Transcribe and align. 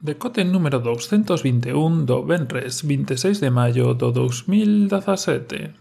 Decote 0.00 0.44
número 0.44 0.78
221 0.78 2.06
do 2.06 2.22
Benres 2.22 2.86
26 2.86 3.42
de 3.42 3.50
maio 3.50 3.98
do 3.98 4.14
2017. 4.14 5.74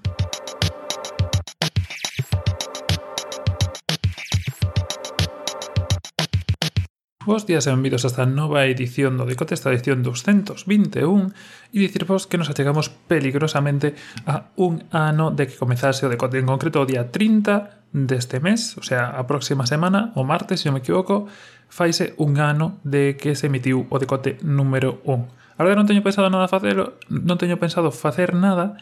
Bos 7.29 7.45
días 7.45 7.67
e 7.67 7.69
benvidos 7.69 8.01
a 8.05 8.09
esta 8.09 8.25
nova 8.25 8.65
edición 8.65 9.21
do 9.21 9.29
Decote, 9.29 9.53
esta 9.53 9.69
edición 9.69 10.01
221 10.01 11.29
e 11.69 11.77
dicirvos 11.77 12.25
que 12.25 12.41
nos 12.41 12.49
achegamos 12.49 12.89
peligrosamente 12.89 13.93
a 14.25 14.49
un 14.57 14.89
ano 14.89 15.29
de 15.29 15.45
que 15.45 15.61
comezase 15.61 16.07
o 16.07 16.09
Decote, 16.09 16.41
en 16.41 16.49
concreto 16.49 16.81
o 16.81 16.89
día 16.89 17.13
30 17.13 17.76
deste 17.91 18.39
mes, 18.39 18.77
o 18.77 18.83
sea, 18.83 19.09
a 19.15 19.27
próxima 19.27 19.65
semana, 19.65 20.11
o 20.15 20.27
martes, 20.27 20.61
se 20.61 20.69
non 20.69 20.77
me 20.77 20.83
equivoco, 20.83 21.27
faise 21.71 22.15
un 22.19 22.39
ano 22.39 22.79
de 22.83 23.15
que 23.15 23.35
se 23.35 23.47
emitiu 23.47 23.87
o 23.89 23.95
decote 23.99 24.39
número 24.43 24.99
1. 25.03 25.57
Agora 25.57 25.73
non 25.73 25.89
teño 25.89 26.05
pensado 26.05 26.29
nada 26.29 26.51
facelo, 26.51 27.01
non 27.09 27.41
teño 27.41 27.57
pensado 27.57 27.89
facer 27.89 28.37
nada, 28.37 28.77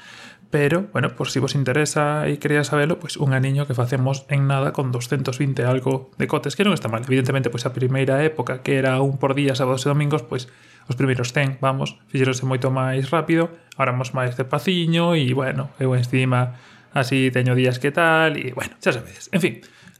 pero, 0.52 0.88
bueno, 0.94 1.16
por 1.16 1.30
si 1.30 1.39
vos 1.39 1.55
interesa 1.55 2.27
e 2.27 2.38
quería 2.38 2.63
sabelo, 2.63 2.99
pois 2.99 3.17
pues 3.17 3.23
un 3.23 3.33
aniño 3.33 3.67
que 3.67 3.75
facemos 3.75 4.23
en 4.30 4.47
nada 4.47 4.71
con 4.71 4.91
220 4.91 5.66
algo 5.66 6.11
de 6.16 6.27
cotes, 6.27 6.55
que 6.55 6.63
non 6.63 6.75
está 6.75 6.88
mal. 6.88 7.03
Evidentemente, 7.03 7.49
pois 7.49 7.66
a 7.66 7.75
primeira 7.75 8.22
época, 8.23 8.61
que 8.61 8.77
era 8.80 9.02
un 9.02 9.17
por 9.17 9.33
día, 9.33 9.58
sábados 9.58 9.83
e 9.83 9.91
domingos, 9.91 10.23
pois 10.23 10.47
os 10.85 10.95
primeiros 10.95 11.33
100, 11.33 11.59
vamos, 11.59 11.97
fixeronse 12.08 12.45
moito 12.45 12.69
máis 12.69 13.09
rápido, 13.09 13.49
ahora 13.75 13.91
vamos 13.95 14.13
máis 14.13 14.38
de 14.38 14.45
paciño 14.45 15.17
e, 15.17 15.33
bueno, 15.33 15.73
eu 15.81 15.97
encima 15.97 16.55
así 16.95 17.30
teño 17.30 17.54
días 17.54 17.77
que 17.77 17.91
tal, 17.91 18.40
e 18.40 18.55
bueno, 18.55 18.80
xa 18.80 18.95
sabedes. 18.95 19.27
En 19.36 19.44
fin, 19.44 19.53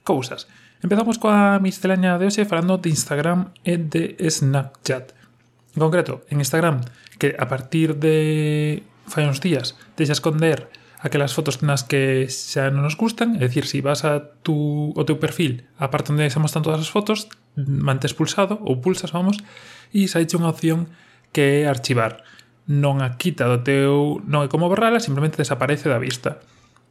cousas. 0.08 0.48
Empezamos 0.80 1.20
coa 1.20 1.59
miscelánea 1.59 2.16
de 2.16 2.31
hoxe 2.31 2.48
falando 2.48 2.80
de 2.80 2.90
Instagram 2.90 3.52
e 3.67 3.76
de 3.76 4.16
Snapchat. 4.23 5.12
En 5.76 5.80
concreto, 5.84 6.23
en 6.31 6.39
Instagram, 6.39 6.80
que 7.20 7.36
a 7.36 7.45
partir 7.52 8.00
de 8.00 8.81
fai 9.05 9.27
uns 9.27 9.44
días 9.44 9.78
deixa 10.00 10.16
esconder 10.16 10.72
aquelas 11.03 11.38
fotos 11.38 11.61
nas 11.61 11.86
que 11.86 12.25
xa 12.31 12.73
non 12.73 12.88
nos 12.88 12.97
gustan, 12.97 13.38
é 13.38 13.45
dicir, 13.45 13.69
se 13.69 13.78
si 13.78 13.86
vas 13.86 14.02
a 14.08 14.34
tu, 14.41 14.89
o 14.95 15.03
teu 15.06 15.22
perfil, 15.22 15.67
a 15.78 15.94
parte 15.94 16.09
onde 16.09 16.25
xa 16.31 16.41
mostran 16.41 16.66
todas 16.66 16.81
as 16.81 16.89
fotos, 16.89 17.30
mantes 17.59 18.17
pulsado, 18.17 18.58
ou 18.66 18.81
pulsas, 18.81 19.14
vamos, 19.14 19.44
e 19.94 20.09
xa 20.09 20.23
unha 20.23 20.50
opción 20.50 20.89
que 21.30 21.62
é 21.62 21.69
archivar. 21.69 22.25
Non 22.66 23.06
a 23.06 23.22
quita 23.22 23.45
do 23.45 23.62
teu... 23.62 24.23
non 24.25 24.41
é 24.41 24.50
como 24.50 24.66
borrala, 24.66 24.97
simplemente 24.97 25.38
desaparece 25.38 25.91
da 25.91 26.02
vista. 26.02 26.41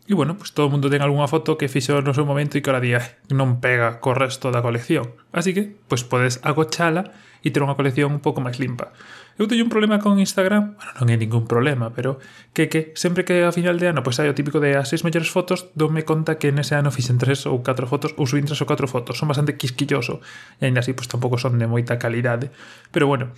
E 0.05 0.13
bueno, 0.13 0.37
pues 0.37 0.53
todo 0.53 0.69
o 0.69 0.71
mundo 0.71 0.93
ten 0.93 1.01
algunha 1.01 1.25
foto 1.25 1.57
que 1.57 1.73
fixo 1.73 2.05
no 2.05 2.13
seu 2.13 2.29
momento 2.29 2.57
e 2.57 2.61
que 2.61 2.69
ahora 2.69 2.85
día 2.85 3.01
non 3.33 3.65
pega 3.65 4.05
co 4.05 4.13
resto 4.13 4.53
da 4.53 4.61
colección. 4.61 5.17
Así 5.33 5.57
que, 5.57 5.81
pues 5.89 6.05
podes 6.05 6.45
agochala 6.45 7.17
e 7.41 7.49
ter 7.49 7.65
unha 7.65 7.73
colección 7.73 8.13
un 8.13 8.21
pouco 8.21 8.45
máis 8.45 8.61
limpa. 8.61 8.93
Eu 9.41 9.49
teño 9.49 9.65
un 9.65 9.73
problema 9.73 10.05
con 10.05 10.21
Instagram, 10.21 10.77
bueno, 10.77 10.93
non 11.01 11.09
é 11.09 11.17
ningún 11.17 11.49
problema, 11.49 11.89
pero 11.97 12.21
que 12.53 12.69
que 12.69 12.93
sempre 13.01 13.25
que 13.25 13.49
a 13.49 13.53
final 13.53 13.81
de 13.81 13.97
ano 13.97 14.05
pois 14.05 14.21
pues, 14.21 14.25
hai 14.25 14.29
o 14.29 14.37
típico 14.37 14.61
de 14.61 14.77
as 14.77 14.93
seis 14.93 15.09
mellores 15.09 15.33
fotos, 15.33 15.73
dome 15.73 16.05
conta 16.05 16.37
que 16.37 16.53
nese 16.53 16.77
ano 16.77 16.93
fixen 16.93 17.17
tres 17.17 17.49
ou 17.49 17.65
catro 17.65 17.89
fotos 17.89 18.13
ou 18.21 18.29
subín 18.29 18.45
tres 18.45 18.61
ou 18.61 18.69
catro 18.69 18.85
fotos. 18.85 19.17
Son 19.17 19.25
bastante 19.25 19.57
quisquilloso 19.57 20.21
e 20.61 20.69
ainda 20.69 20.85
así 20.85 20.93
pois 20.93 21.09
pues, 21.09 21.17
tampouco 21.17 21.41
son 21.41 21.57
de 21.57 21.65
moita 21.65 21.97
calidade. 21.97 22.53
Pero 22.93 23.09
bueno, 23.09 23.33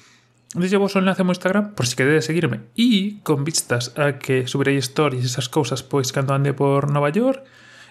Deixo 0.55 0.79
vos 0.79 0.95
o 0.95 1.03
enlace 1.03 1.27
ao 1.27 1.33
Instagram 1.35 1.75
por 1.75 1.91
se 1.91 1.93
si 1.93 1.97
queredes 1.99 2.31
seguirme 2.31 2.71
e 2.79 3.19
con 3.27 3.43
vistas 3.43 3.91
a 3.99 4.15
que 4.15 4.47
subirei 4.47 4.79
stories 4.79 5.27
e 5.27 5.27
esas 5.27 5.51
cousas 5.51 5.83
pois 5.83 6.15
cando 6.15 6.39
ande 6.39 6.55
por 6.55 6.87
Nova 6.87 7.11
York 7.11 7.43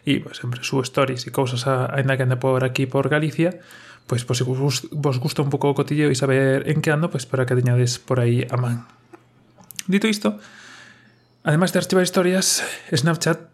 e 0.07 0.23
pois, 0.23 0.39
sempre 0.39 0.63
subo 0.63 0.79
stories 0.87 1.27
e 1.27 1.35
cousas 1.35 1.67
a, 1.67 1.91
ainda 1.91 2.15
que 2.15 2.23
ande 2.23 2.39
por 2.39 2.63
aquí 2.63 2.87
por 2.87 3.11
Galicia 3.11 3.59
pois, 4.07 4.23
pois 4.23 4.39
se 4.39 4.47
vos, 4.47 4.87
vos 4.87 5.17
gusta 5.19 5.43
un 5.43 5.51
pouco 5.51 5.67
o 5.67 5.75
cotilleo 5.75 6.07
e 6.07 6.15
saber 6.15 6.63
en 6.71 6.79
que 6.79 6.95
ando 6.95 7.11
pois 7.11 7.27
para 7.27 7.43
que 7.43 7.59
teñades 7.59 7.99
por 7.99 8.23
aí 8.23 8.47
a 8.47 8.55
man. 8.55 8.87
Dito 9.91 10.07
isto 10.07 10.39
ademais 11.43 11.75
de 11.75 11.83
archivar 11.83 12.07
historias 12.07 12.63
Snapchat 12.87 13.51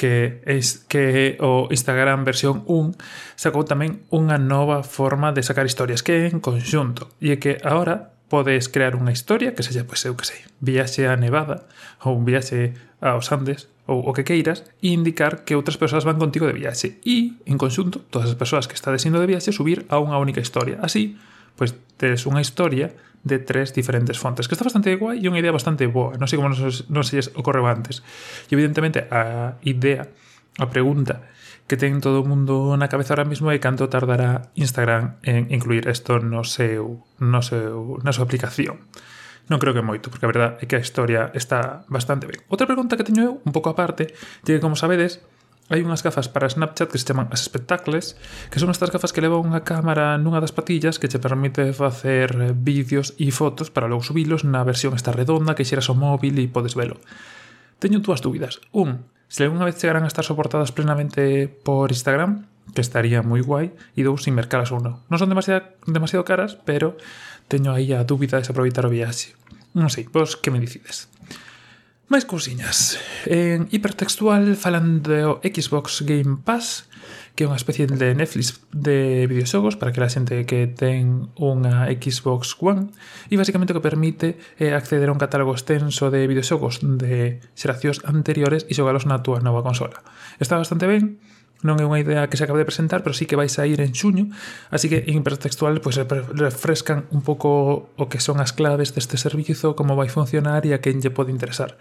que 0.00 0.40
é 0.48 0.56
que 0.88 1.36
o 1.44 1.68
Instagram 1.68 2.24
versión 2.24 2.64
1 2.64 2.96
sacou 3.36 3.68
tamén 3.68 4.08
unha 4.08 4.40
nova 4.40 4.80
forma 4.80 5.36
de 5.36 5.44
sacar 5.44 5.68
historias 5.68 6.00
que 6.00 6.16
é 6.16 6.32
en 6.32 6.40
conxunto 6.40 7.12
e 7.20 7.34
é 7.34 7.36
que 7.36 7.60
agora 7.60 8.17
podes 8.28 8.68
crear 8.68 8.94
unha 8.94 9.12
historia 9.12 9.56
que 9.56 9.64
sella, 9.64 9.88
pois 9.88 10.04
eu 10.04 10.14
que 10.14 10.28
sei, 10.28 10.40
viaxe 10.60 11.08
a 11.08 11.16
Nevada 11.16 11.64
ou 12.04 12.14
un 12.14 12.28
viaxe 12.28 12.76
aos 13.00 13.32
Andes 13.32 13.72
ou 13.88 14.04
o 14.04 14.12
que 14.12 14.22
queiras 14.22 14.68
e 14.84 14.92
indicar 14.92 15.48
que 15.48 15.56
outras 15.56 15.80
persoas 15.80 16.04
van 16.04 16.20
contigo 16.20 16.44
de 16.44 16.52
viaxe 16.52 17.00
e, 17.08 17.40
en 17.48 17.56
conxunto, 17.56 18.04
todas 18.12 18.28
as 18.28 18.36
persoas 18.36 18.68
que 18.68 18.76
estades 18.76 19.02
indo 19.08 19.16
de 19.16 19.26
viaxe 19.26 19.48
subir 19.50 19.88
a 19.88 19.96
unha 19.96 20.20
única 20.20 20.44
historia. 20.44 20.76
Así, 20.84 21.16
pois 21.56 21.72
tes 21.96 22.28
unha 22.28 22.44
historia 22.44 22.92
de 23.24 23.40
tres 23.40 23.72
diferentes 23.72 24.20
fontes, 24.20 24.46
que 24.46 24.54
está 24.54 24.68
bastante 24.68 24.94
guai 24.94 25.24
e 25.24 25.26
unha 25.26 25.40
idea 25.40 25.50
bastante 25.50 25.88
boa. 25.88 26.14
Non 26.20 26.28
sei 26.28 26.36
como 26.36 26.52
non, 26.52 26.60
non 26.60 27.04
se 27.04 27.18
ocorreu 27.32 27.64
antes. 27.64 28.04
E 28.46 28.54
evidentemente 28.54 29.08
a 29.08 29.56
idea 29.64 30.06
A 30.58 30.66
pregunta 30.66 31.22
que 31.70 31.78
ten 31.78 32.02
todo 32.02 32.18
o 32.18 32.26
mundo 32.26 32.74
na 32.74 32.90
cabeza 32.90 33.14
ahora 33.14 33.28
mismo 33.28 33.54
é 33.54 33.62
canto 33.62 33.86
tardará 33.86 34.50
Instagram 34.58 35.22
en 35.22 35.54
incluir 35.54 35.86
isto 35.86 36.18
no 36.18 36.42
seu, 36.42 37.06
no 37.22 37.40
seu, 37.46 38.02
na 38.02 38.10
súa 38.10 38.26
aplicación. 38.26 38.90
Non 39.46 39.62
creo 39.62 39.72
que 39.72 39.86
moito, 39.86 40.10
porque 40.10 40.26
a 40.26 40.32
verdade 40.34 40.58
é 40.60 40.64
que 40.66 40.74
a 40.74 40.82
historia 40.82 41.30
está 41.32 41.86
bastante 41.86 42.26
ben. 42.26 42.42
Outra 42.50 42.66
pregunta 42.66 42.98
que 42.98 43.06
teño 43.06 43.22
eu, 43.22 43.32
un 43.46 43.52
pouco 43.54 43.70
aparte, 43.70 44.10
é 44.10 44.58
que, 44.58 44.58
como 44.58 44.74
sabedes, 44.74 45.22
hai 45.68 45.84
unhas 45.84 46.00
gafas 46.00 46.26
para 46.32 46.48
Snapchat 46.48 46.88
que 46.88 46.98
se 46.98 47.04
chaman 47.04 47.28
as 47.30 47.44
espectacles, 47.44 48.16
que 48.48 48.58
son 48.58 48.72
estas 48.72 48.88
gafas 48.88 49.12
que 49.12 49.20
leva 49.20 49.36
unha 49.36 49.62
cámara 49.62 50.16
nunha 50.16 50.40
das 50.40 50.56
patillas 50.56 50.96
que 50.96 51.06
che 51.06 51.20
permite 51.20 51.76
facer 51.76 52.56
vídeos 52.56 53.12
e 53.20 53.28
fotos 53.28 53.68
para 53.68 53.86
logo 53.86 54.00
subilos 54.00 54.42
na 54.48 54.64
versión 54.64 54.96
esta 54.96 55.12
redonda 55.12 55.52
que 55.52 55.68
xeras 55.68 55.92
o 55.92 55.94
móvil 55.94 56.40
e 56.40 56.48
podes 56.48 56.72
velo. 56.72 56.96
Teño 57.76 58.00
dúas 58.00 58.24
dúbidas. 58.24 58.64
Un, 58.72 59.04
Se 59.28 59.44
algunha 59.44 59.68
vez 59.68 59.76
chegarán 59.76 60.04
a 60.04 60.10
estar 60.10 60.24
soportadas 60.24 60.72
plenamente 60.72 61.48
por 61.48 61.92
Instagram, 61.92 62.48
que 62.72 62.80
estaría 62.80 63.20
moi 63.20 63.44
guai, 63.44 63.76
e 63.92 64.00
dous 64.00 64.24
sin 64.24 64.32
mercalas 64.32 64.72
uno. 64.72 65.04
Non 65.12 65.20
son 65.20 65.28
demasiado, 65.28 65.76
demasiado 65.84 66.24
caras, 66.24 66.56
pero 66.64 66.96
teño 67.48 67.76
aí 67.76 67.92
a 67.92 68.04
dúbida 68.04 68.40
de 68.40 68.48
se 68.48 68.52
aproveitar 68.52 68.88
o 68.88 68.92
viaxe. 68.92 69.36
Non 69.76 69.92
sei, 69.92 70.08
vos 70.08 70.36
que 70.36 70.52
me 70.52 70.60
dicides. 70.60 71.12
Máis 72.08 72.24
cousiñas. 72.24 72.96
En 73.28 73.68
hipertextual 73.68 74.56
falan 74.56 75.04
do 75.04 75.44
Xbox 75.44 76.00
Game 76.08 76.40
Pass, 76.40 76.88
que 77.36 77.44
é 77.44 77.48
unha 77.52 77.60
especie 77.60 77.84
de 77.84 78.16
Netflix 78.16 78.64
de 78.72 79.28
videoxogos 79.28 79.76
para 79.76 79.92
que 79.92 80.00
a 80.00 80.08
xente 80.08 80.48
que 80.48 80.72
ten 80.72 81.28
unha 81.36 81.84
Xbox 82.00 82.56
One 82.64 82.96
e 83.28 83.36
basicamente 83.36 83.76
o 83.76 83.76
que 83.76 83.84
permite 83.84 84.40
é 84.56 84.72
acceder 84.72 85.12
a 85.12 85.14
un 85.14 85.20
catálogo 85.20 85.52
extenso 85.52 86.08
de 86.08 86.24
videoxogos 86.24 86.80
de 86.80 87.44
xeracións 87.52 88.00
anteriores 88.08 88.64
e 88.64 88.72
xogalos 88.72 89.04
na 89.04 89.20
túa 89.20 89.44
nova 89.44 89.60
consola. 89.60 90.00
Está 90.40 90.56
bastante 90.56 90.88
ben, 90.88 91.20
non 91.66 91.82
é 91.82 91.84
unha 91.84 91.98
idea 91.98 92.30
que 92.30 92.38
se 92.38 92.46
acaba 92.46 92.62
de 92.62 92.68
presentar, 92.68 93.02
pero 93.02 93.14
sí 93.14 93.26
que 93.26 93.34
vai 93.34 93.50
sair 93.50 93.82
en 93.82 93.90
xuño, 93.90 94.30
así 94.70 94.86
que 94.86 95.02
en 95.10 95.18
hipertextual 95.18 95.82
pois, 95.82 95.98
pues, 96.06 96.22
refrescan 96.38 97.10
un 97.10 97.26
pouco 97.26 97.90
o 97.98 98.04
que 98.06 98.22
son 98.22 98.38
as 98.38 98.54
claves 98.54 98.94
deste 98.94 99.18
servizo, 99.18 99.74
como 99.74 99.98
vai 99.98 100.06
funcionar 100.06 100.62
e 100.66 100.74
a 100.74 100.78
quen 100.78 101.02
lle 101.02 101.10
pode 101.10 101.34
interesar. 101.34 101.74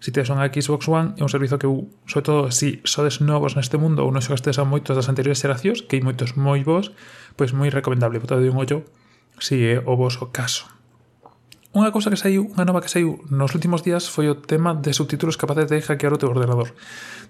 Si 0.00 0.08
tedes 0.16 0.32
unha 0.32 0.48
Xbox 0.48 0.88
One, 0.88 1.12
é 1.20 1.22
un 1.22 1.28
servizo 1.28 1.60
que, 1.60 1.68
eu, 1.68 1.92
sobre 2.08 2.24
todo, 2.24 2.40
se 2.48 2.80
si 2.80 2.88
sodes 2.88 3.20
novos 3.20 3.52
neste 3.52 3.76
mundo 3.76 4.08
ou 4.08 4.08
non 4.08 4.24
xogastes 4.24 4.56
a 4.56 4.64
moitos 4.64 4.96
das 4.96 5.12
anteriores 5.12 5.44
xeracións, 5.44 5.84
que 5.84 6.00
hai 6.00 6.02
moitos 6.02 6.40
moi 6.40 6.64
vos, 6.64 6.96
pois 7.36 7.52
moi 7.52 7.68
recomendable. 7.68 8.16
Botade 8.16 8.48
un 8.48 8.56
ollo 8.56 8.88
si 9.36 9.60
é 9.60 9.76
o 9.84 10.00
voso 10.00 10.32
caso. 10.32 10.79
Unha 11.70 11.94
cousa 11.94 12.10
que 12.10 12.18
saiu, 12.18 12.50
unha 12.50 12.66
nova 12.66 12.82
que 12.82 12.90
saiu 12.90 13.22
nos 13.30 13.54
últimos 13.54 13.86
días 13.86 14.10
foi 14.10 14.26
o 14.26 14.34
tema 14.34 14.74
de 14.74 14.90
subtítulos 14.90 15.38
capaces 15.38 15.70
de 15.70 15.78
hackear 15.78 16.10
o 16.10 16.18
teu 16.18 16.26
ordenador. 16.34 16.74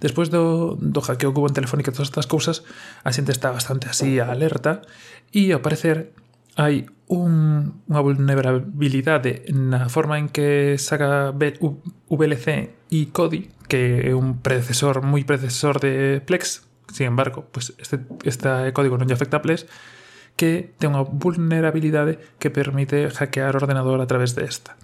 Despois 0.01 0.33
do, 0.33 0.81
do 0.81 1.05
hackeo 1.05 1.37
que 1.37 1.41
hubo 1.45 1.45
en 1.45 1.53
Telefónica 1.53 1.93
e 1.93 1.97
todas 1.97 2.09
estas 2.09 2.25
cousas, 2.25 2.65
a 3.05 3.13
xente 3.13 3.37
está 3.37 3.53
bastante 3.53 3.93
así 3.93 4.17
alerta 4.17 4.81
e, 5.29 5.53
ao 5.53 5.61
parecer, 5.61 6.17
hai 6.57 6.89
un, 7.13 7.85
unha 7.85 8.01
vulnerabilidade 8.01 9.45
na 9.53 9.93
forma 9.93 10.17
en 10.17 10.33
que 10.33 10.81
saca 10.81 11.37
VLC 11.37 12.47
e 12.89 13.13
Kodi, 13.13 13.53
que 13.69 14.09
é 14.09 14.17
un 14.17 14.41
predecesor 14.41 15.05
moi 15.05 15.21
predecesor 15.29 15.85
de 15.85 16.25
Plex. 16.25 16.65
Sin 16.89 17.13
embargo, 17.13 17.45
pues 17.53 17.77
este, 17.77 18.01
este 18.25 18.73
código 18.73 18.97
non 18.97 19.05
lle 19.05 19.21
afecta 19.21 19.37
a 19.37 19.45
Plex, 19.45 19.69
que 20.41 20.73
ten 20.81 20.97
unha 20.97 21.05
vulnerabilidade 21.05 22.17
que 22.41 22.49
permite 22.49 23.13
hackear 23.13 23.53
o 23.53 23.61
ordenador 23.61 24.01
a 24.01 24.09
través 24.09 24.33
desta. 24.33 24.81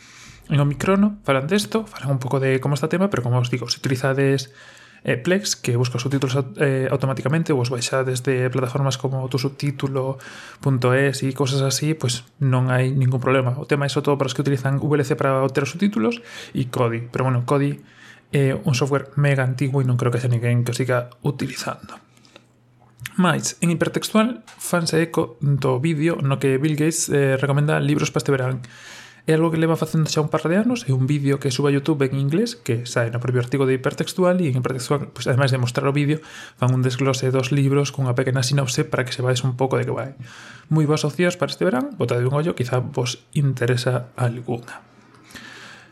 En 0.53 0.61
Omicrono 0.61 1.17
falan 1.25 1.49
desto, 1.49 1.89
falan 1.89 2.13
un 2.13 2.21
pouco 2.21 2.45
de 2.45 2.61
como 2.61 2.77
está 2.77 2.87
o 2.87 2.93
tema, 2.93 3.09
pero 3.09 3.25
como 3.25 3.41
os 3.41 3.49
digo, 3.49 3.65
se 3.73 3.81
utilizades 3.81 4.53
eh, 5.01 5.17
Plex, 5.17 5.57
que 5.57 5.81
busca 5.81 5.97
os 5.97 6.05
subtítulos 6.05 6.37
eh, 6.61 6.93
automáticamente 6.93 7.57
ou 7.57 7.65
os 7.65 7.73
baixades 7.73 8.21
de 8.21 8.53
plataformas 8.53 9.01
como 9.01 9.25
tusubtítulo.es 9.33 11.17
e 11.25 11.33
cosas 11.33 11.65
así, 11.65 11.97
pues 11.97 12.29
non 12.37 12.69
hai 12.69 12.93
ningún 12.93 13.25
problema. 13.25 13.57
O 13.57 13.65
tema 13.65 13.89
é 13.89 13.91
só 13.91 14.05
todo 14.05 14.21
para 14.21 14.29
os 14.29 14.37
que 14.37 14.45
utilizan 14.45 14.77
VLC 14.77 15.17
para 15.17 15.41
obter 15.41 15.65
os 15.65 15.73
subtítulos 15.73 16.21
e 16.53 16.69
Kodi. 16.69 17.09
Pero 17.09 17.33
bueno, 17.33 17.49
Kodi 17.49 17.81
é 18.29 18.53
eh, 18.53 18.61
un 18.61 18.77
software 18.77 19.17
mega 19.17 19.41
antigo 19.41 19.81
e 19.81 19.89
non 19.89 19.97
creo 19.97 20.13
que 20.13 20.21
haxa 20.21 20.29
ninguén 20.29 20.69
que 20.69 20.75
o 20.75 20.77
siga 20.77 21.09
utilizando. 21.25 22.06
Mais, 23.17 23.57
en 23.65 23.73
Hipertextual, 23.73 24.45
fanse 24.61 25.01
eco 25.01 25.41
do 25.41 25.81
vídeo 25.81 26.21
no 26.21 26.37
que 26.37 26.61
Bill 26.61 26.77
Gates 26.77 27.09
eh, 27.09 27.41
recomenda 27.41 27.81
libros 27.81 28.13
para 28.13 28.21
este 28.21 28.33
verán. 28.37 28.61
É 29.25 29.33
algo 29.33 29.49
que 29.49 29.57
leva 29.57 29.75
facendo 29.81 30.13
xa 30.13 30.21
un 30.21 30.29
par 30.29 30.45
de 30.45 30.61
anos, 30.61 30.85
é 30.85 30.93
un 30.93 31.09
vídeo 31.09 31.41
que 31.41 31.49
suba 31.49 31.73
a 31.73 31.75
Youtube 31.75 32.05
en 32.05 32.21
inglés, 32.21 32.61
que 32.61 32.85
sai 32.85 33.09
no 33.09 33.17
propio 33.17 33.41
artigo 33.41 33.65
de 33.65 33.81
Hipertextual, 33.81 34.37
e 34.45 34.53
en 34.53 34.61
Hipertextual, 34.61 35.09
pues, 35.17 35.25
ademais 35.33 35.49
de 35.49 35.57
mostrar 35.57 35.89
o 35.89 35.97
vídeo, 35.97 36.21
fan 36.61 36.77
un 36.77 36.85
desglose 36.85 37.33
dos 37.33 37.57
libros 37.57 37.89
cunha 37.89 38.13
pequena 38.13 38.45
sinopse 38.45 38.85
para 38.85 39.09
que 39.09 39.17
se 39.17 39.25
vais 39.25 39.41
un 39.49 39.57
pouco 39.57 39.81
de 39.81 39.89
que 39.89 39.97
vai. 39.97 40.13
Moi 40.69 40.85
boas 40.85 41.09
opcións 41.09 41.41
para 41.41 41.49
este 41.49 41.65
verán, 41.65 41.97
botade 41.97 42.29
un 42.29 42.37
ollo, 42.37 42.53
quizá 42.53 42.85
vos 42.85 43.25
interesa 43.33 44.13
alguna. 44.21 44.85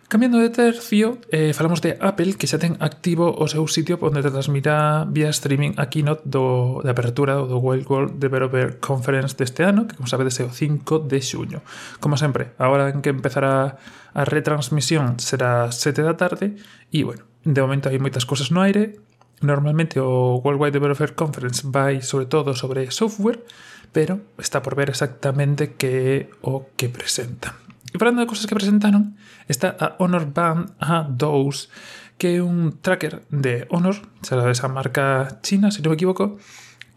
Cambiando 0.08 0.38
de 0.38 0.50
tercio, 0.50 1.18
eh, 1.30 1.52
falamos 1.54 1.80
de 1.80 1.96
Apple 1.98 2.36
que 2.36 2.46
xa 2.46 2.60
ten 2.60 2.76
activo 2.78 3.32
o 3.32 3.48
seu 3.48 3.64
sitio 3.66 3.96
onde 4.04 4.20
transmitirá 4.20 5.08
vía 5.08 5.32
streaming 5.32 5.80
a 5.80 5.88
keynote 5.88 6.28
do, 6.28 6.84
de 6.84 6.92
apertura 6.92 7.40
do 7.40 7.56
World 7.56 7.88
World 7.88 8.12
Developer 8.20 8.78
Conference 8.84 9.32
deste 9.32 9.64
ano, 9.64 9.88
que 9.88 9.96
como 9.96 10.04
sabedes 10.04 10.36
é 10.38 10.44
o 10.44 10.52
5 10.52 11.08
de 11.08 11.18
xuño. 11.24 11.64
Como 12.04 12.20
sempre, 12.20 12.52
a 12.60 12.68
hora 12.68 12.92
en 12.92 13.00
que 13.00 13.10
empezará 13.10 13.80
a 14.12 14.22
retransmisión 14.28 15.16
será 15.18 15.72
7 15.72 16.04
da 16.04 16.20
tarde 16.20 16.60
e, 16.92 17.00
bueno, 17.00 17.24
de 17.40 17.64
momento 17.64 17.88
hai 17.88 17.96
moitas 17.96 18.28
cousas 18.28 18.52
no 18.52 18.60
aire. 18.60 19.00
Normalmente 19.40 19.98
o 20.04 20.38
World 20.44 20.60
Wide 20.60 20.76
Developer 20.76 21.16
Conference 21.16 21.64
vai 21.64 22.04
sobre 22.04 22.28
todo 22.28 22.52
sobre 22.52 22.92
software, 22.92 23.40
pero 23.88 24.20
está 24.36 24.60
por 24.60 24.76
ver 24.76 24.92
exactamente 24.92 25.80
que 25.80 25.88
é 25.88 26.16
o 26.44 26.68
que 26.76 26.92
presentan. 26.92 27.63
E 27.94 27.98
falando 28.02 28.18
de 28.18 28.26
cosas 28.26 28.50
que 28.50 28.58
presentaron, 28.58 29.14
está 29.46 29.78
a 29.78 29.94
Honor 30.02 30.26
Band 30.26 30.74
A2, 30.82 31.70
que 32.18 32.36
é 32.36 32.42
un 32.42 32.82
tracker 32.82 33.22
de 33.30 33.70
Honor, 33.70 34.02
será 34.18 34.50
esa 34.50 34.66
marca 34.66 35.38
china, 35.46 35.70
se 35.70 35.78
non 35.78 35.94
me 35.94 35.98
equivoco, 36.02 36.42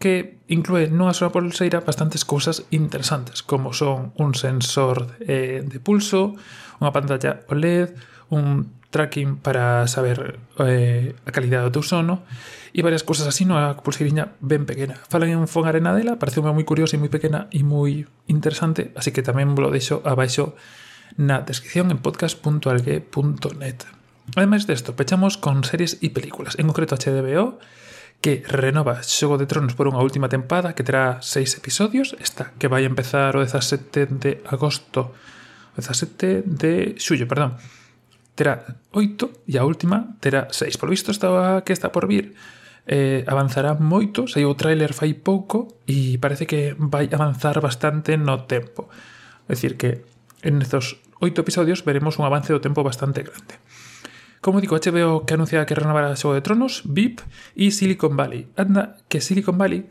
que 0.02 0.42
inclúe 0.50 0.90
nunha 0.90 1.14
sola 1.14 1.30
pulseira 1.30 1.86
bastantes 1.86 2.26
cousas 2.26 2.66
interesantes, 2.74 3.46
como 3.46 3.70
son 3.70 4.10
un 4.18 4.34
sensor 4.34 5.14
eh, 5.22 5.62
de 5.62 5.78
pulso, 5.78 6.34
unha 6.82 6.90
pantalla 6.90 7.46
OLED, 7.46 7.94
un 8.34 8.74
tracking 8.90 9.38
para 9.38 9.86
saber 9.86 10.42
eh, 10.58 11.14
a 11.14 11.30
calidad 11.30 11.62
do 11.62 11.78
teu 11.78 11.86
sono 11.86 12.26
e 12.74 12.82
varias 12.82 13.06
cousas 13.06 13.30
así 13.30 13.46
nunha 13.46 13.78
pulseiriña 13.86 14.34
ben 14.42 14.66
pequena. 14.66 14.98
Falan 15.06 15.30
en 15.30 15.46
Fon 15.46 15.62
Arenadela, 15.62 16.18
parece 16.18 16.42
moi 16.42 16.66
curiosa 16.66 16.98
e 16.98 17.02
moi 17.02 17.06
pequena 17.06 17.46
e 17.54 17.62
moi 17.62 18.02
interesante, 18.26 18.90
así 18.98 19.14
que 19.14 19.22
tamén 19.22 19.54
vos 19.54 19.62
lo 19.62 19.70
deixo 19.70 20.02
abaixo 20.02 20.58
na 21.16 21.40
descripción 21.40 21.90
en 21.90 21.98
podcast.algue.net. 21.98 23.78
Ademais 24.36 24.66
desto, 24.66 24.92
pechamos 24.92 25.40
con 25.40 25.64
series 25.64 26.02
e 26.04 26.12
películas, 26.12 26.60
en 26.60 26.68
concreto 26.68 26.98
HBO, 27.00 27.56
que 28.20 28.42
renova 28.44 29.00
Xogo 29.06 29.38
de 29.38 29.46
Tronos 29.46 29.78
por 29.78 29.86
unha 29.86 30.02
última 30.02 30.28
tempada 30.28 30.74
que 30.74 30.82
terá 30.82 31.22
seis 31.22 31.54
episodios, 31.54 32.18
esta 32.18 32.52
que 32.58 32.66
vai 32.66 32.82
empezar 32.84 33.38
o 33.38 33.40
17 33.40 34.10
de 34.18 34.42
agosto, 34.50 35.14
o 35.72 35.78
17 35.78 36.42
de 36.44 36.98
xullo, 36.98 37.30
perdón, 37.30 37.56
terá 38.34 38.78
8 38.94 39.50
e 39.50 39.58
a 39.58 39.66
última 39.66 40.18
terá 40.18 40.46
6. 40.50 40.78
Por 40.78 40.90
visto 40.90 41.10
esta 41.10 41.62
que 41.62 41.74
está 41.74 41.90
por 41.90 42.06
vir 42.10 42.34
eh, 42.86 43.22
avanzará 43.26 43.74
moito, 43.74 44.26
saiu 44.26 44.50
o 44.50 44.58
tráiler 44.58 44.94
fai 44.94 45.14
pouco 45.14 45.78
e 45.86 46.18
parece 46.18 46.46
que 46.46 46.74
vai 46.78 47.06
avanzar 47.10 47.58
bastante 47.58 48.18
no 48.18 48.46
tempo. 48.46 48.90
É 49.46 49.54
dicir 49.54 49.78
que 49.78 50.06
En 50.42 50.62
estos 50.62 51.02
oito 51.18 51.42
episodios 51.42 51.82
veremos 51.82 52.18
un 52.18 52.24
avance 52.26 52.54
do 52.54 52.62
tempo 52.62 52.86
bastante 52.86 53.26
grande. 53.26 53.58
Como 54.40 54.62
digo, 54.62 54.78
HBO 54.78 55.26
que 55.26 55.34
anuncia 55.34 55.66
que 55.66 55.74
renovará 55.74 56.14
Xogo 56.14 56.38
de 56.38 56.46
Tronos, 56.46 56.86
VIP 56.86 57.26
e 57.58 57.74
Silicon 57.74 58.14
Valley. 58.14 58.46
Anda 58.54 59.02
que 59.10 59.18
Silicon 59.18 59.58
Valley 59.58 59.90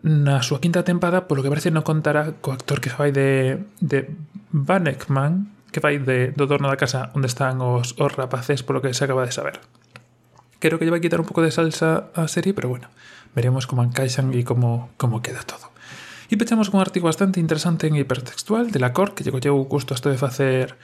na 0.00 0.40
súa 0.40 0.64
quinta 0.64 0.88
tempada, 0.88 1.28
polo 1.28 1.44
que 1.44 1.52
parece 1.52 1.68
non 1.68 1.84
contará 1.84 2.32
co 2.40 2.56
actor 2.56 2.80
que 2.80 2.88
fai 2.88 3.12
de, 3.12 3.60
de 3.84 4.08
Banekman, 4.48 5.52
que 5.68 5.84
fai 5.84 6.00
de, 6.00 6.32
do 6.32 6.48
dono 6.48 6.72
da 6.72 6.80
casa 6.80 7.12
onde 7.12 7.28
están 7.28 7.60
os, 7.60 7.92
os 8.00 8.12
rapaces, 8.16 8.64
polo 8.64 8.80
que 8.80 8.96
se 8.96 9.04
acaba 9.04 9.28
de 9.28 9.36
saber. 9.36 9.60
Creo 10.64 10.80
que 10.80 10.88
lle 10.88 10.94
vai 10.96 11.04
quitar 11.04 11.20
un 11.20 11.28
pouco 11.28 11.44
de 11.44 11.52
salsa 11.52 12.08
á 12.16 12.24
serie, 12.24 12.56
pero 12.56 12.72
bueno, 12.72 12.88
veremos 13.36 13.68
como 13.68 13.84
encaixan 13.84 14.32
e 14.32 14.48
como, 14.48 14.88
como 14.96 15.20
queda 15.20 15.44
todo. 15.44 15.68
E 16.32 16.40
pechamos 16.40 16.72
cun 16.72 16.80
artigo 16.80 17.12
bastante 17.12 17.44
interesante 17.44 17.84
en 17.84 17.92
Hipertextual 17.92 18.72
de 18.72 18.80
la 18.80 18.96
Cor, 18.96 19.12
que 19.12 19.20
lle 19.20 19.36
colleu 19.36 19.52
o 19.52 19.68
custo 19.68 19.92
isto 19.92 20.08
de 20.08 20.16
facer 20.16 20.80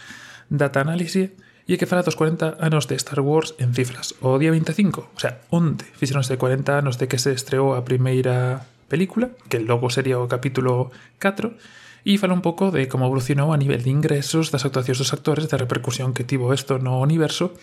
data 0.52 0.84
análise, 0.84 1.32
e 1.64 1.80
que 1.80 1.88
fala 1.88 2.04
dos 2.04 2.20
40 2.20 2.60
anos 2.60 2.84
de 2.84 3.00
Star 3.00 3.24
Wars 3.24 3.56
en 3.56 3.72
cifras. 3.72 4.12
O 4.20 4.36
día 4.36 4.52
25, 4.52 5.08
o 5.08 5.16
sea, 5.16 5.40
onde 5.48 5.88
fixeronse 5.96 6.36
40 6.36 6.76
anos 6.76 7.00
de 7.00 7.08
que 7.08 7.16
se 7.16 7.32
estreou 7.32 7.72
a 7.72 7.80
primeira 7.80 8.68
película, 8.92 9.32
que 9.48 9.56
logo 9.56 9.88
sería 9.88 10.20
o 10.20 10.28
capítulo 10.28 10.92
4, 11.16 11.56
e 12.04 12.20
fala 12.20 12.36
un 12.36 12.44
pouco 12.44 12.68
de 12.68 12.84
como 12.84 13.08
evolucionou 13.08 13.56
a 13.56 13.60
nivel 13.60 13.80
de 13.80 13.88
ingresos, 13.88 14.52
das 14.52 14.68
actuacións 14.68 15.00
dos 15.00 15.16
actores, 15.16 15.48
da 15.48 15.56
repercusión 15.56 16.12
que 16.12 16.28
tivo 16.28 16.52
isto 16.52 16.76
no 16.76 17.00
universo, 17.00 17.56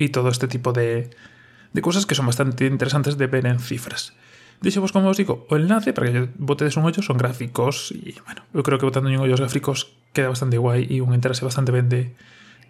e 0.00 0.08
todo 0.08 0.32
este 0.32 0.48
tipo 0.48 0.72
de, 0.72 1.12
de 1.76 1.80
cousas 1.84 2.08
que 2.08 2.16
son 2.16 2.24
bastante 2.24 2.64
interesantes 2.64 3.20
de 3.20 3.28
ver 3.28 3.44
en 3.44 3.60
cifras. 3.60 4.16
Deixo 4.60 4.80
vos, 4.80 4.92
como 4.92 5.06
vos 5.06 5.16
digo, 5.16 5.46
o 5.50 5.56
enlace 5.56 5.92
para 5.92 6.10
que 6.12 6.28
botedes 6.36 6.76
un 6.76 6.84
ollo, 6.84 7.02
son 7.02 7.16
gráficos 7.16 7.92
e, 7.92 8.16
bueno, 8.24 8.42
eu 8.56 8.62
creo 8.64 8.78
que 8.80 8.88
botando 8.88 9.08
un 9.08 9.20
ollo 9.20 9.36
os 9.36 9.42
gráficos 9.42 9.92
queda 10.16 10.32
bastante 10.32 10.56
guai 10.56 10.88
e 10.88 11.04
un 11.04 11.12
enterase 11.12 11.44
bastante 11.44 11.72
ben 11.72 11.88
de, 11.92 12.16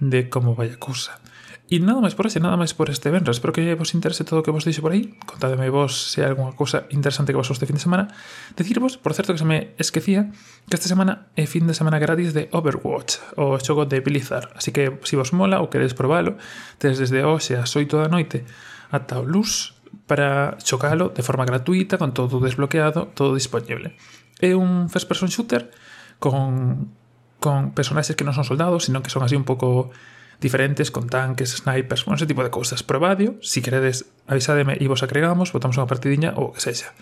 de 0.02 0.28
como 0.28 0.58
vai 0.58 0.74
a 0.74 0.78
cousa. 0.78 1.22
E 1.66 1.82
nada 1.82 1.98
máis 1.98 2.14
por 2.14 2.30
ese, 2.30 2.38
nada 2.38 2.54
máis 2.54 2.78
por 2.78 2.86
este 2.94 3.10
venres. 3.10 3.42
Espero 3.42 3.50
que 3.50 3.74
vos 3.74 3.90
interese 3.98 4.22
todo 4.22 4.38
o 4.38 4.44
que 4.46 4.54
vos 4.54 4.62
dixo 4.62 4.86
por 4.86 4.94
aí. 4.94 5.18
Contademe 5.26 5.66
vos 5.66 6.14
se 6.14 6.22
hai 6.22 6.30
algunha 6.30 6.54
cousa 6.54 6.86
interesante 6.94 7.34
que 7.34 7.38
vos 7.42 7.50
este 7.50 7.66
fin 7.66 7.74
de 7.74 7.82
semana. 7.82 8.06
Decirvos, 8.54 8.94
por 8.94 9.18
certo, 9.18 9.34
que 9.34 9.42
se 9.42 9.48
me 9.50 9.74
esquecía 9.74 10.30
que 10.70 10.78
esta 10.78 10.86
semana 10.86 11.26
é 11.34 11.42
fin 11.50 11.66
de 11.66 11.74
semana 11.74 11.98
gratis 11.98 12.38
de 12.38 12.46
Overwatch, 12.54 13.34
o 13.34 13.58
xogo 13.58 13.82
de 13.82 13.98
Blizzard. 13.98 14.54
Así 14.54 14.70
que, 14.70 14.94
se 15.02 15.14
si 15.14 15.14
vos 15.18 15.34
mola 15.34 15.58
ou 15.58 15.66
queredes 15.66 15.98
probalo, 15.98 16.38
tedes 16.78 17.02
desde 17.02 17.26
hoxe 17.26 17.58
ás 17.58 17.74
8 17.74 17.98
da 17.98 18.06
noite 18.06 18.46
ata 18.94 19.18
o 19.18 19.26
luz 19.26 19.75
para 20.04 20.60
xogalo 20.60 21.08
de 21.10 21.24
forma 21.24 21.48
gratuita, 21.48 21.96
con 21.96 22.12
todo 22.12 22.40
desbloqueado, 22.44 23.08
todo 23.16 23.32
disponible. 23.32 23.96
É 24.36 24.52
un 24.52 24.92
first 24.92 25.08
person 25.08 25.32
shooter 25.32 25.72
con 26.20 26.92
con 27.40 27.72
personaxes 27.76 28.16
que 28.16 28.24
non 28.24 28.32
son 28.32 28.48
soldados, 28.48 28.88
sino 28.88 29.04
que 29.04 29.12
son 29.12 29.22
así 29.22 29.36
un 29.36 29.44
pouco 29.44 29.92
diferentes, 30.40 30.90
con 30.90 31.08
tanques, 31.08 31.56
snipers, 31.62 32.04
bueno, 32.04 32.16
ese 32.16 32.26
tipo 32.26 32.42
de 32.44 32.50
cousas. 32.50 32.82
Probadio, 32.82 33.36
si 33.40 33.62
queredes, 33.62 34.08
avisademe 34.28 34.76
e 34.76 34.84
vos 34.88 35.00
agregamos, 35.04 35.52
botamos 35.52 35.80
unha 35.80 35.88
partidiña 35.88 36.36
ou 36.36 36.50
o 36.50 36.52
que 36.52 36.60
sexa. 36.60 36.92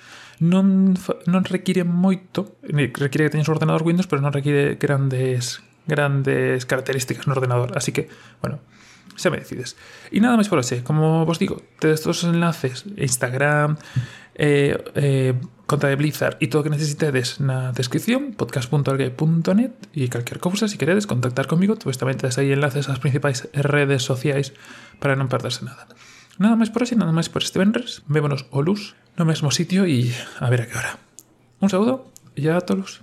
Non, 0.42 0.94
non 1.26 1.42
require 1.46 1.86
moito, 1.86 2.58
require 2.62 3.30
que 3.30 3.32
teñas 3.34 3.50
un 3.50 3.58
ordenador 3.58 3.82
Windows, 3.86 4.06
pero 4.10 4.22
non 4.22 4.34
require 4.34 4.78
grandes 4.78 5.62
grandes 5.86 6.64
características 6.66 7.26
no 7.26 7.36
ordenador. 7.36 7.76
Así 7.76 7.92
que, 7.92 8.08
bueno, 8.40 8.60
decides. 9.16 9.78
E 10.10 10.18
nada 10.20 10.36
máis 10.36 10.50
por 10.50 10.58
hoxe, 10.58 10.82
como 10.82 11.24
vos 11.24 11.38
digo, 11.38 11.62
todos 11.78 12.06
os 12.06 12.26
enlaces, 12.26 12.84
Instagram, 12.98 13.78
eh, 14.34 14.76
eh, 14.94 15.34
de 15.34 15.96
Blizzard 15.96 16.36
e 16.38 16.46
todo 16.46 16.62
o 16.62 16.64
que 16.64 16.70
necesitedes 16.70 17.42
na 17.42 17.74
descripción, 17.74 18.36
podcast.algue.net 18.38 19.74
e 19.90 20.06
calquer 20.06 20.38
cousa, 20.38 20.70
se 20.70 20.74
si 20.74 20.78
queredes 20.78 21.10
contactar 21.10 21.50
comigo, 21.50 21.74
pues 21.74 21.98
tamén 21.98 22.14
tedes 22.14 22.38
aí 22.38 22.54
enlaces 22.54 22.86
ás 22.86 23.02
principais 23.02 23.50
redes 23.50 24.06
sociais 24.06 24.54
para 25.02 25.18
non 25.18 25.26
perderse 25.26 25.66
nada. 25.66 25.90
Nada 26.38 26.54
máis 26.54 26.70
por 26.70 26.82
hoxe, 26.86 26.94
nada 26.94 27.10
máis 27.10 27.30
por 27.30 27.42
este 27.42 27.58
venres. 27.58 28.06
Vémonos 28.06 28.46
o 28.54 28.62
luz 28.62 28.94
no 29.18 29.26
mesmo 29.26 29.50
sitio 29.50 29.86
e 29.86 30.10
a 30.38 30.46
ver 30.50 30.62
a 30.62 30.66
que 30.66 30.78
hora. 30.78 30.98
Un 31.58 31.70
saúdo 31.70 32.10
e 32.34 32.46
a 32.50 32.58
todos. 32.62 33.02